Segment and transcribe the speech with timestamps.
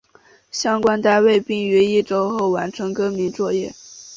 [0.49, 3.71] 相关单位并于一周后完成更名作业。